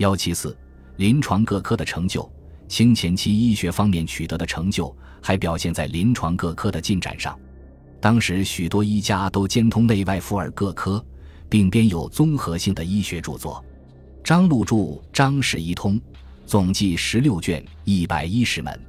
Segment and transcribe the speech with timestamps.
[0.00, 0.56] 幺七四，
[0.96, 2.26] 临床各科的成就，
[2.68, 7.38] 清前期医学方面取得的成就，还表现在临床各科的进展上。
[8.00, 11.04] 当时许多医家都兼通内外妇儿各科，
[11.50, 13.62] 并编有综合性的医学著作。
[14.24, 14.74] 张禄著
[15.12, 15.96] 《张氏医通》，
[16.46, 18.80] 总计十六卷，一百一十门，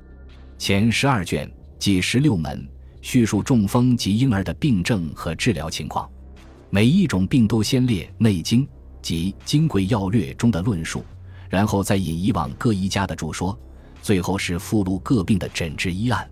[0.58, 2.66] 前十二卷计十六门，
[3.02, 6.10] 叙述中风及婴儿的病症和治疗情况。
[6.70, 8.66] 每一种病都先列《内经》
[9.02, 11.04] 及《金匮要略》中的论述，
[11.50, 13.58] 然后再引以往各医家的著说，
[14.02, 16.30] 最后是附录各病的诊治医案。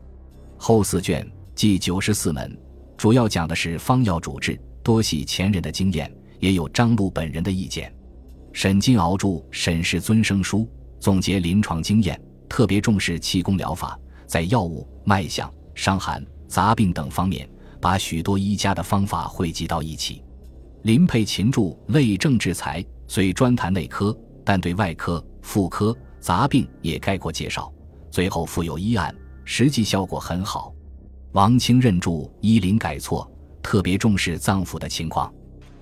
[0.58, 2.58] 后四卷即九十四门，
[2.98, 7.94] 主要讲的是方药主治，多系前人的经验，也有张璐本人的意见。
[8.52, 10.60] 沈金鳌著《沈氏尊生书》，
[11.00, 17.48] 总结临床经验，特别重视气功疗法，在药物、脉象、伤寒、杂病等方面，
[17.80, 20.24] 把许多医家的方法汇集到一起。
[20.84, 27.72] 林佩琴著《类政治才》，虽专谈内科，但对外科、妇科、杂病也概括介绍，
[28.10, 29.14] 最后附有医案，
[29.44, 30.74] 实际效果很好。
[31.34, 33.30] 王清任著《医林改错》，
[33.62, 35.32] 特别重视脏腑的情况。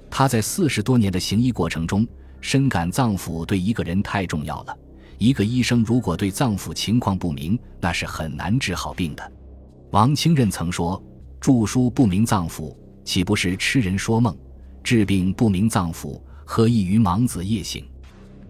[0.10, 2.06] 他在四十多年的行医过程中，
[2.42, 4.76] 深感脏腑对一个人太重要了。
[5.20, 9.32] 一个医生如果对脏腑情况不明，那是很难治好病的。
[9.92, 11.02] 王清任曾说
[11.40, 12.76] ：“著书不明脏腑，
[13.06, 14.36] 岂不是痴人说梦？”
[14.88, 17.84] 治病不明脏腑，何异于盲子夜行？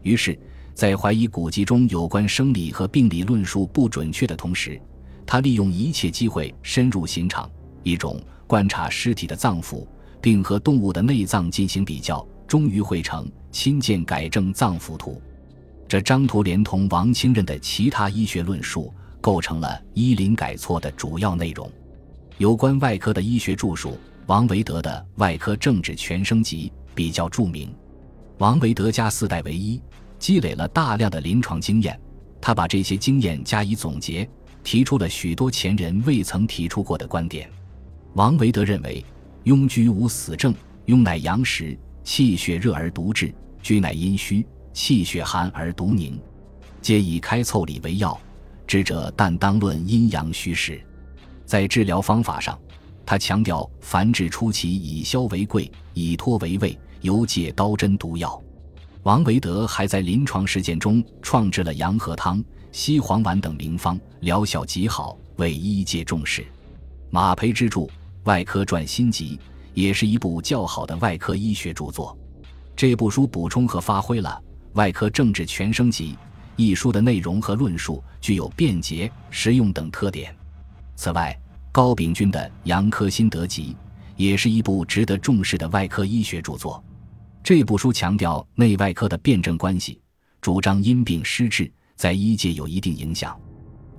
[0.04, 0.38] 于是，
[0.76, 4.80] 在怀疑古籍中有关生理和病理论述不准确的同时，
[5.26, 7.50] 他利用一切机会深入刑场，
[7.82, 9.84] 一种观察尸体的脏腑，
[10.22, 15.14] 并和动物的内脏进行比较，终于绘成《亲见改正脏腑图》。
[15.88, 21.68] 这张图连同王清任的其他医学论述，构成了《医林改错》的主要内容。
[22.38, 23.98] 有关外科的医学著述。
[24.28, 27.73] 王维德的《外科政治全生集》比较著名。
[28.39, 29.81] 王维德家四代为医，
[30.19, 31.97] 积累了大量的临床经验。
[32.42, 34.30] 他把这些经验加以总结，
[34.66, 37.50] 提出了许多前人未曾提出过的观点。
[38.16, 39.03] 王维德认为，
[39.46, 40.53] 痈居无死症，
[40.88, 46.19] 痈乃阳实，气血热而独滞；居乃阴虚，气血寒而独凝。
[46.81, 48.19] 皆以开凑理为要，
[48.68, 50.81] 知者但当论阴阳虚实。
[51.46, 52.59] 在治疗方法上。
[53.07, 58.38] 他强调，凡治初期以消为贵，以托为畏，尤戒刀针毒药。
[59.03, 66.46] 王维德还在临床实践中创制了阳和汤、西黄丸等名方，疗效极好，为医界重视。
[67.09, 67.79] 马培之著
[68.25, 69.38] 《外科传心集》
[69.73, 72.16] 也是一部较好的外科医学著作。
[72.75, 74.38] 这部书补充和发挥了
[74.78, 76.12] 《外科政治全生集》
[76.57, 80.35] 一书的内容和论述，具有便捷、实用等特点。
[80.97, 81.34] 此外，
[81.78, 83.76] 高秉钧的《杨科心得集》
[84.16, 86.84] 也是一部值得重视的外科医学著作。
[87.44, 90.02] 这部书强调内外科的辩证关系，
[90.42, 93.40] 主张因病施治，在医界有一定影响。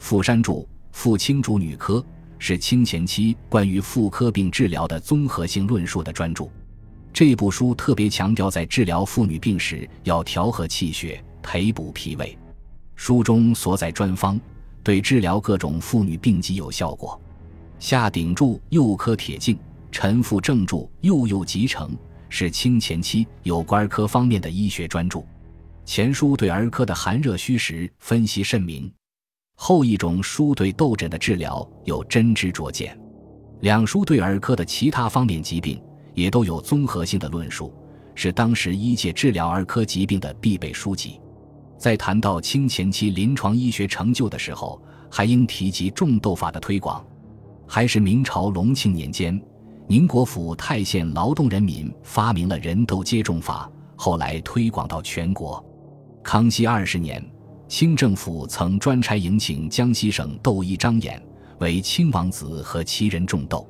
[0.01, 0.53] 傅山著
[0.91, 2.01] 《傅青主女科》
[2.41, 6.49] 是清前期关于妇科病治疗的综合性论述的专著。
[7.13, 12.37] 这部书特别强调在治疗妇女病时要调和气血，培补脾胃。
[12.97, 14.37] 书中所载专方
[14.83, 17.17] 对治疗各种妇女病疾有效果。
[17.79, 19.55] 夏鼎柱《幼科铁镜》，
[19.93, 21.89] 陈复正著《幼幼集成》，
[22.29, 25.23] 是清前期有关儿科方面的医学专著。
[25.85, 28.93] 前书对儿科的寒热虚实分析甚明，
[29.55, 32.99] 后一种书对痘疹的治疗有真知灼见。
[33.61, 35.81] 两书对儿科的其他方面疾病
[36.15, 37.73] 也都有综合性的论述，
[38.17, 41.21] 是当时医界治疗儿科疾病的必备书籍。
[41.79, 47.07] 在谈到清前期临床医学成就的时候，还应提及种痘法的推广。
[47.69, 49.39] 还是明朝隆庆年间，
[49.87, 55.63] 宁国府太县劳动人民发明了人痘接种法，后来推广到全国。
[56.23, 57.23] 康熙二十年，
[57.69, 61.21] 清政府曾专差迎请江西省窦医张衍
[61.59, 63.69] 为亲王子和其人种痘。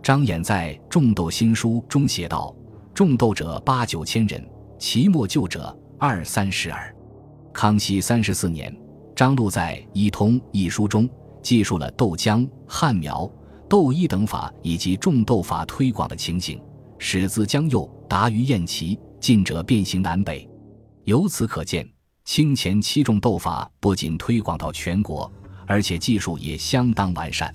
[0.00, 2.54] 张衍在《种痘新书》中写道
[2.94, 4.44] ：“种痘者八九千人，
[4.78, 6.94] 其莫救者二三十耳。”
[7.52, 8.74] 康熙三十四年，
[9.16, 11.08] 张禄在《医通》一书中。
[11.42, 13.30] 记述了豆浆、旱苗、
[13.68, 16.60] 豆医等法以及种豆法推广的情形，
[16.98, 20.48] 始自江右，达于燕齐，近者遍行南北。
[21.04, 21.88] 由此可见，
[22.24, 25.30] 清前期种豆法不仅推广到全国，
[25.66, 27.52] 而且技术也相当完善。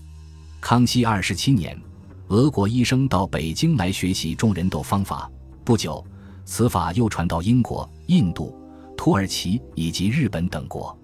[0.59, 1.79] 康熙二十七年，
[2.27, 5.31] 俄国医生到北京来学习种人豆方法，
[5.63, 6.05] 不久，
[6.43, 8.53] 此法又传到英国、印度、
[8.97, 10.97] 土耳其以及日本等国。